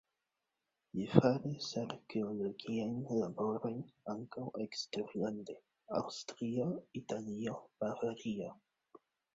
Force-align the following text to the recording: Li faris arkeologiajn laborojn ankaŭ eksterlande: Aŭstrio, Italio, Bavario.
Li 0.99 1.03
faris 1.15 1.67
arkeologiajn 1.81 2.95
laborojn 3.19 3.77
ankaŭ 4.15 4.49
eksterlande: 4.67 5.59
Aŭstrio, 6.03 6.71
Italio, 7.03 7.59
Bavario. 7.85 8.55